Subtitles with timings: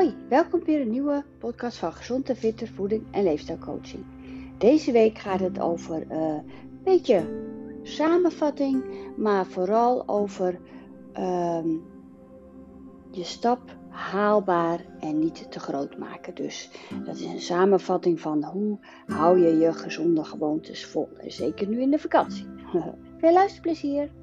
[0.00, 4.04] Hoi, welkom weer een nieuwe podcast van Gezonde Fitte Voeding en Leefstijlcoaching.
[4.58, 7.24] Deze week gaat het over uh, een beetje
[7.82, 8.84] samenvatting,
[9.16, 10.60] maar vooral over
[11.18, 11.64] uh,
[13.10, 16.34] je stap haalbaar en niet te groot maken.
[16.34, 16.70] Dus
[17.04, 21.08] dat is een samenvatting van hoe hou je je gezonde gewoontes vol.
[21.26, 22.46] Zeker nu in de vakantie.
[23.20, 24.19] Veel luisterplezier!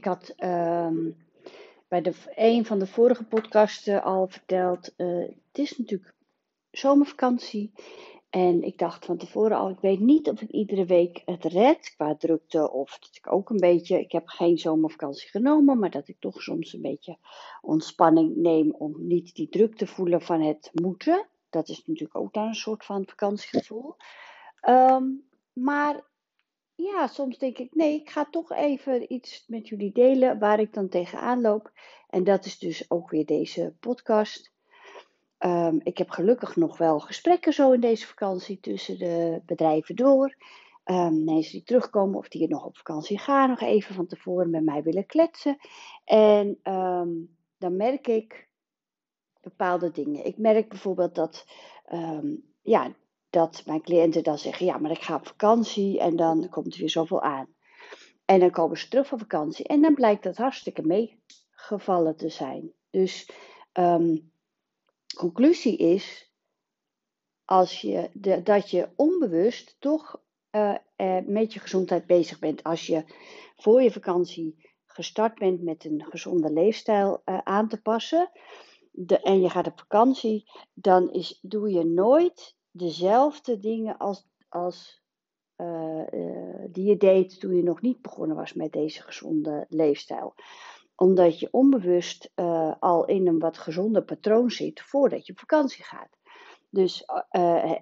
[0.00, 1.16] Ik had um,
[1.88, 4.92] bij de, een van de vorige podcasten al verteld.
[4.96, 6.14] Uh, het is natuurlijk
[6.70, 7.72] zomervakantie.
[8.30, 11.94] En ik dacht van tevoren al, ik weet niet of ik iedere week het red
[11.96, 12.70] qua drukte.
[12.70, 16.42] Of dat ik ook een beetje, ik heb geen zomervakantie genomen, maar dat ik toch
[16.42, 17.16] soms een beetje
[17.60, 21.26] ontspanning neem om niet die druk te voelen van het moeten.
[21.50, 23.96] Dat is natuurlijk ook dan een soort van vakantiegevoel.
[24.68, 26.09] Um, maar
[26.82, 30.74] ja, soms denk ik, nee, ik ga toch even iets met jullie delen waar ik
[30.74, 31.72] dan tegenaan loop.
[32.08, 34.52] En dat is dus ook weer deze podcast.
[35.38, 40.36] Um, ik heb gelukkig nog wel gesprekken zo in deze vakantie tussen de bedrijven door.
[40.84, 44.64] Um, mensen die terugkomen of die nog op vakantie gaan, nog even van tevoren met
[44.64, 45.56] mij willen kletsen.
[46.04, 48.48] En um, dan merk ik
[49.40, 50.24] bepaalde dingen.
[50.24, 51.46] Ik merk bijvoorbeeld dat
[52.62, 52.94] ja,
[53.30, 56.80] dat mijn cliënten dan zeggen: Ja, maar ik ga op vakantie en dan komt er
[56.80, 57.54] weer zoveel aan.
[58.24, 62.72] En dan komen ze terug van vakantie en dan blijkt dat hartstikke meegevallen te zijn.
[62.90, 63.30] Dus
[63.72, 64.32] um,
[65.16, 66.32] conclusie is:
[67.44, 72.62] als je de, dat je onbewust toch uh, uh, met je gezondheid bezig bent.
[72.62, 73.04] Als je
[73.56, 78.30] voor je vakantie gestart bent met een gezonde leefstijl uh, aan te passen.
[78.90, 85.02] De, en je gaat op vakantie, dan is, doe je nooit dezelfde dingen als, als
[85.56, 90.34] uh, uh, die je deed toen je nog niet begonnen was met deze gezonde leefstijl.
[90.94, 95.84] Omdat je onbewust uh, al in een wat gezonder patroon zit voordat je op vakantie
[95.84, 96.18] gaat.
[96.68, 97.04] Dus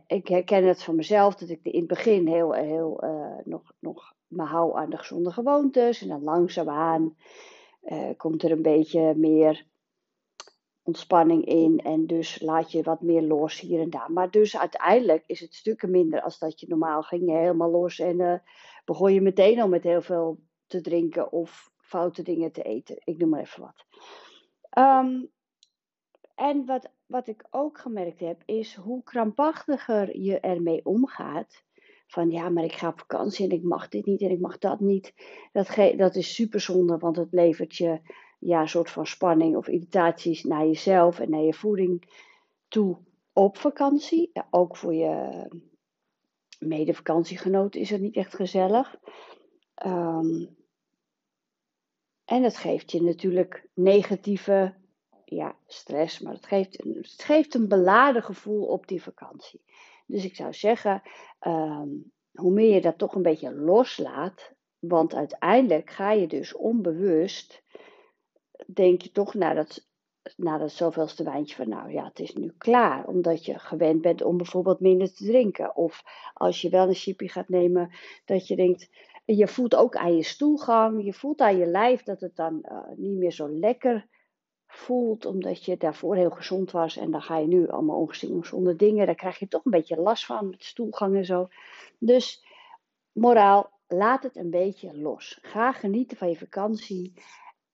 [0.06, 3.02] ik herken het van mezelf dat ik in het begin heel, heel
[3.44, 6.02] nog, nog me hou aan de gezonde gewoontes.
[6.02, 7.16] En dan langzaamaan
[8.16, 9.66] komt er een beetje meer
[10.88, 14.12] ontspanning in en dus laat je wat meer los hier en daar.
[14.12, 18.20] Maar dus uiteindelijk is het stukken minder als dat je normaal ging helemaal los en
[18.20, 18.34] uh,
[18.84, 22.96] begon je meteen al met heel veel te drinken of foute dingen te eten.
[23.04, 23.84] Ik noem maar even wat.
[24.78, 25.30] Um,
[26.34, 31.66] en wat, wat ik ook gemerkt heb, is hoe krampachtiger je ermee omgaat.
[32.06, 34.58] Van ja, maar ik ga op vakantie en ik mag dit niet en ik mag
[34.58, 35.14] dat niet.
[35.52, 38.00] Dat, dat is super zonde, want het levert je
[38.38, 42.22] ja, een soort van spanning of irritaties naar jezelf en naar je voeding
[42.68, 42.98] toe
[43.32, 44.32] op vakantie.
[44.50, 45.46] Ook voor je
[46.58, 48.96] mede-vakantiegenoot is het niet echt gezellig.
[49.86, 50.56] Um,
[52.24, 54.74] en dat geeft je natuurlijk negatieve
[55.24, 59.62] ja, stress, maar het geeft, het geeft een beladen gevoel op die vakantie.
[60.06, 61.02] Dus ik zou zeggen,
[61.46, 67.62] um, hoe meer je dat toch een beetje loslaat, want uiteindelijk ga je dus onbewust
[68.74, 69.86] denk je toch na dat,
[70.36, 73.06] na dat zoveelste wijntje van nou ja, het is nu klaar.
[73.06, 75.76] Omdat je gewend bent om bijvoorbeeld minder te drinken.
[75.76, 76.02] Of
[76.34, 77.90] als je wel een chipje gaat nemen,
[78.24, 78.88] dat je denkt,
[79.24, 82.78] je voelt ook aan je stoelgang, je voelt aan je lijf dat het dan uh,
[82.96, 84.08] niet meer zo lekker
[84.66, 86.96] voelt, omdat je daarvoor heel gezond was.
[86.96, 90.26] En dan ga je nu allemaal ongezonde dingen, daar krijg je toch een beetje last
[90.26, 91.48] van met stoelgang en zo.
[91.98, 92.44] Dus
[93.12, 95.38] moraal, laat het een beetje los.
[95.42, 97.12] Ga genieten van je vakantie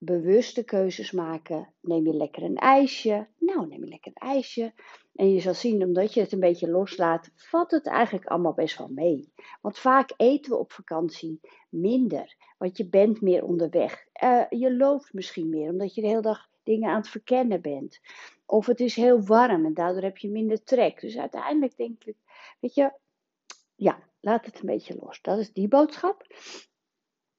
[0.05, 1.73] bewuste keuzes maken.
[1.81, 3.27] Neem je lekker een ijsje.
[3.37, 4.73] Nou, neem je lekker een ijsje.
[5.15, 8.77] En je zal zien, omdat je het een beetje loslaat, valt het eigenlijk allemaal best
[8.77, 9.33] wel mee.
[9.61, 11.39] Want vaak eten we op vakantie
[11.69, 12.35] minder.
[12.57, 14.05] Want je bent meer onderweg.
[14.23, 17.99] Uh, je loopt misschien meer, omdat je de hele dag dingen aan het verkennen bent.
[18.45, 21.01] Of het is heel warm en daardoor heb je minder trek.
[21.01, 22.15] Dus uiteindelijk denk ik,
[22.59, 22.93] weet je,
[23.75, 25.21] ja, laat het een beetje los.
[25.21, 26.25] Dat is die boodschap.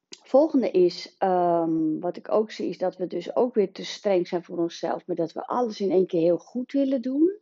[0.08, 4.28] Volgende is, um, wat ik ook zie, is dat we dus ook weer te streng
[4.28, 7.38] zijn voor onszelf, maar dat we alles in één keer heel goed willen doen.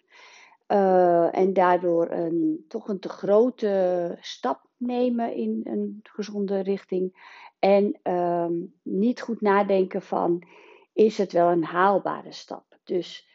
[0.69, 7.33] Uh, en daardoor een, toch een te grote stap nemen in een gezonde richting.
[7.59, 10.47] En um, niet goed nadenken van,
[10.93, 12.79] is het wel een haalbare stap?
[12.85, 13.29] Dus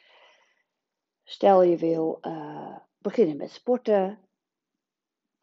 [1.24, 4.20] stel je wil uh, beginnen met sporten,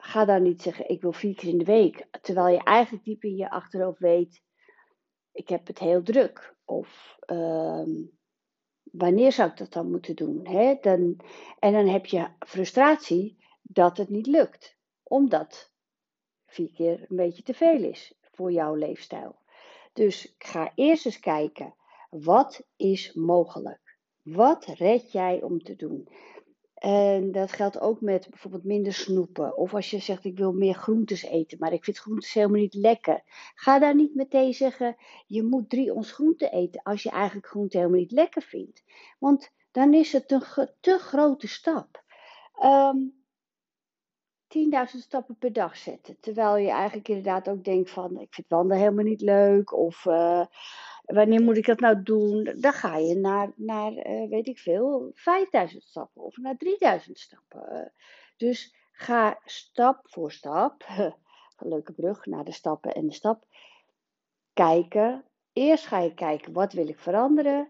[0.06, 2.06] ga dan niet zeggen, ik wil vier keer in de week.
[2.20, 4.42] Terwijl je eigenlijk diep in je achterhoofd weet,
[5.32, 6.56] ik heb het heel druk.
[6.64, 7.86] Of uh,
[8.82, 10.46] wanneer zou ik dat dan moeten doen?
[10.46, 10.74] Hè?
[10.80, 11.20] Dan,
[11.58, 14.76] en dan heb je frustratie dat het niet lukt.
[15.02, 15.72] Omdat
[16.46, 19.38] vier keer een beetje te veel is voor jouw leefstijl.
[19.92, 21.74] Dus ga eerst eens kijken,
[22.10, 23.98] wat is mogelijk?
[24.22, 26.08] Wat red jij om te doen?
[26.76, 29.56] En dat geldt ook met bijvoorbeeld minder snoepen.
[29.56, 32.74] Of als je zegt, ik wil meer groentes eten, maar ik vind groentes helemaal niet
[32.74, 33.22] lekker.
[33.54, 34.96] Ga daar niet meteen zeggen,
[35.26, 38.82] je moet drie ons groenten eten, als je eigenlijk groente helemaal niet lekker vindt.
[39.18, 42.04] Want dan is het een te grote stap.
[42.64, 43.24] Um,
[44.48, 44.62] 10.000
[44.98, 46.20] stappen per dag zetten.
[46.20, 49.72] Terwijl je eigenlijk inderdaad ook denkt van, ik vind wandelen helemaal niet leuk.
[49.72, 50.46] Of uh,
[51.06, 52.54] wanneer moet ik dat nou doen?
[52.60, 57.92] Dan ga je naar, naar uh, weet ik veel, 5000 stappen of naar 3000 stappen.
[58.36, 60.84] dus ga stap voor stap,
[61.58, 63.44] leuke brug naar de stappen en de stap,
[64.52, 65.24] kijken.
[65.52, 67.68] Eerst ga je kijken, wat wil ik veranderen?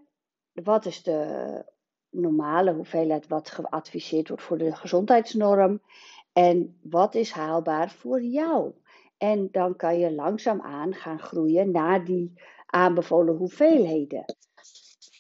[0.53, 1.65] Wat is de
[2.11, 5.83] normale hoeveelheid wat geadviseerd wordt voor de gezondheidsnorm?
[6.33, 8.75] En wat is haalbaar voor jou?
[9.19, 14.25] En dan kan je langzaamaan gaan groeien naar die aanbevolen hoeveelheden.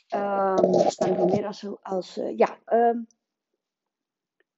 [0.08, 3.06] Dan meer als, als uh, ja, um,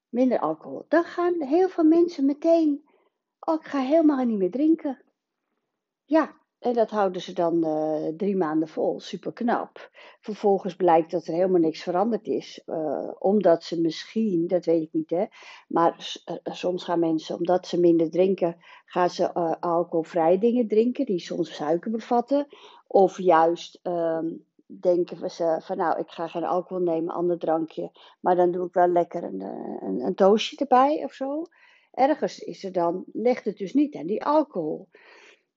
[0.08, 0.84] minder alcohol.
[0.88, 2.88] Dan gaan heel veel mensen meteen,
[3.38, 5.02] oh, ik ga helemaal niet meer drinken.
[6.04, 9.90] Ja, en dat houden ze dan uh, drie maanden vol, super knap.
[10.20, 14.92] Vervolgens blijkt dat er helemaal niks veranderd is, uh, omdat ze misschien, dat weet ik
[14.92, 15.24] niet hè,
[15.68, 21.18] maar uh, soms gaan mensen, omdat ze minder drinken, gaan ze alcoholvrij dingen drinken, die
[21.18, 22.46] soms suiker bevatten.
[22.86, 24.26] Of juist ehm,
[24.66, 27.90] denken ze van nou, ik ga geen alcohol nemen, ander drankje,
[28.20, 29.40] maar dan doe ik wel lekker een,
[30.04, 31.44] een, toastje erbij of zo.
[31.92, 34.88] Ergens is er dan, ligt het dus niet aan die alcohol.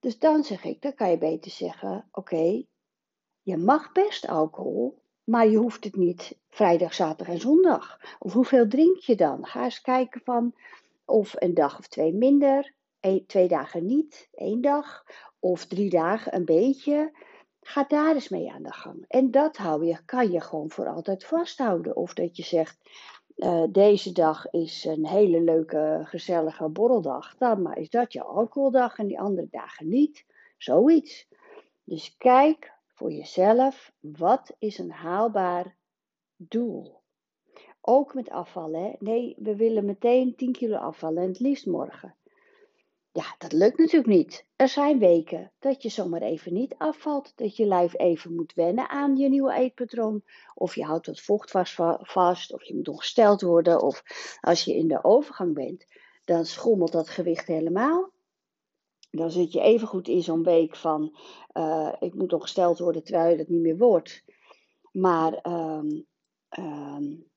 [0.02, 2.64] Dus dan zeg ik, dan kan je beter zeggen: oké,
[3.42, 8.00] je mag best alcohol, maar je hoeft het niet vrijdag, zaterdag en zondag.
[8.18, 9.46] Of hoeveel drink je dan?
[9.46, 10.54] Ga eens kijken van
[11.04, 12.74] of een dag of twee minder,
[13.26, 15.04] twee dagen niet, één dag,
[15.38, 17.18] of drie dagen een beetje.
[17.60, 19.04] Ga daar eens mee aan de gang.
[19.08, 21.96] En dat hou kan je gewoon voor altijd vasthouden.
[21.96, 22.78] Of dat je zegt,
[23.42, 27.36] uh, deze dag is een hele leuke, gezellige borreldag.
[27.36, 30.26] Dan maar is dat je alcoholdag en die andere dagen niet.
[30.56, 31.28] Zoiets.
[31.84, 35.76] Dus kijk voor jezelf, wat is een haalbaar
[36.36, 37.00] doel?
[37.80, 38.82] Ook met afvallen.
[38.82, 38.92] Hè?
[38.98, 42.14] Nee, we willen meteen 10 kilo afvallen en het liefst morgen.
[43.14, 44.46] Ja, dat lukt natuurlijk niet.
[44.56, 48.88] Er zijn weken dat je zomaar even niet afvalt, dat je lijf even moet wennen
[48.88, 50.22] aan je nieuwe eetpatroon.
[50.54, 51.50] Of je houdt wat vocht
[52.00, 54.02] vast, of je moet ongesteld worden, of
[54.40, 55.86] als je in de overgang bent,
[56.24, 58.10] dan schommelt dat gewicht helemaal.
[59.10, 61.18] Dan zit je even goed in zo'n week van,
[61.52, 64.24] uh, ik moet ongesteld worden terwijl je dat niet meer wordt.
[64.92, 66.06] Maar um,
[66.58, 67.30] um,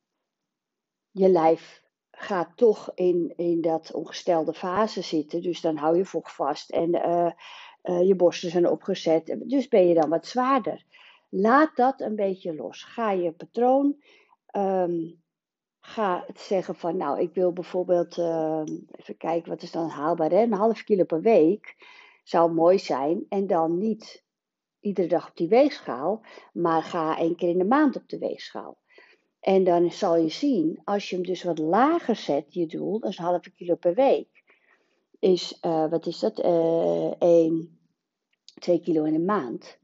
[1.12, 1.85] je lijf
[2.18, 5.42] gaat toch in, in dat ongestelde fase zitten.
[5.42, 7.32] Dus dan hou je vocht vast en uh,
[7.84, 9.36] uh, je borsten zijn opgezet.
[9.44, 10.86] Dus ben je dan wat zwaarder.
[11.30, 12.84] Laat dat een beetje los.
[12.84, 13.96] Ga je patroon.
[14.52, 15.24] Um,
[15.80, 20.30] ga het zeggen van, nou, ik wil bijvoorbeeld, uh, even kijken, wat is dan haalbaar?
[20.30, 20.42] Hè?
[20.42, 21.76] Een half kilo per week
[22.24, 23.26] zou mooi zijn.
[23.30, 24.24] En dan niet
[24.80, 28.78] iedere dag op die weegschaal, maar ga één keer in de maand op de weegschaal.
[29.46, 33.10] En dan zal je zien, als je hem dus wat lager zet, je doel, dat
[33.10, 34.44] is een halve kilo per week,
[35.20, 37.80] is, uh, wat is dat, uh, 1,
[38.60, 39.78] 2 kilo in een maand,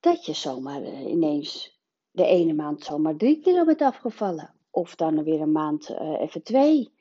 [0.00, 4.54] dat je zomaar uh, ineens de ene maand zomaar 3 kilo bent afgevallen.
[4.70, 6.92] Of dan weer een maand even 2.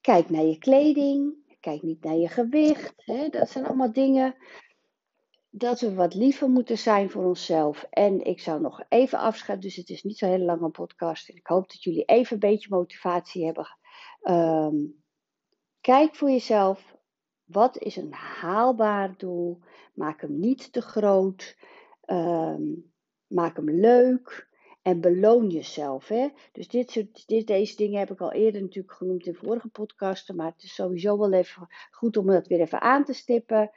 [0.00, 2.94] Kijk naar je kleding, kijk niet naar je gewicht.
[2.96, 3.28] Hè?
[3.28, 4.34] Dat zijn allemaal dingen
[5.50, 7.86] dat we wat liever moeten zijn voor onszelf.
[7.90, 11.28] En ik zou nog even afscheiden, dus het is niet zo'n hele lange podcast.
[11.28, 13.76] ik hoop dat jullie even een beetje motivatie hebben.
[14.22, 15.02] Um,
[15.80, 16.96] kijk voor jezelf.
[17.44, 19.58] Wat is een haalbaar doel?
[19.94, 21.56] Maak hem niet te groot.
[22.06, 22.92] Um,
[23.26, 24.46] maak hem leuk.
[24.82, 26.08] En beloon jezelf.
[26.08, 26.28] Hè?
[26.52, 30.36] Dus dit dit, deze dingen heb ik al eerder natuurlijk genoemd in vorige podcasten.
[30.36, 33.70] Maar het is sowieso wel even goed om dat weer even aan te stippen.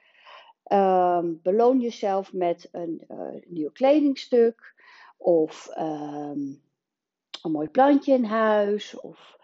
[0.74, 4.76] Um, beloon jezelf met een uh, nieuw kledingstuk
[5.18, 6.62] of um,
[7.42, 9.38] een mooi plantje in huis of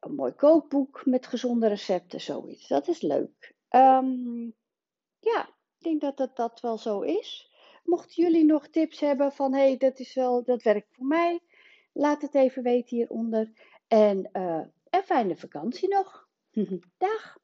[0.00, 2.68] een mooi kookboek met gezonde recepten, zoiets.
[2.68, 3.54] Dat is leuk.
[3.70, 4.54] Um,
[5.18, 7.50] ja, ik denk dat dat wel zo is.
[7.84, 11.40] Mochten jullie nog tips hebben van hé, hey, dat is wel, dat werkt voor mij,
[11.92, 13.52] laat het even weten hieronder.
[13.86, 14.60] En uh,
[15.04, 16.28] fijne vakantie nog.
[16.98, 17.38] Dag!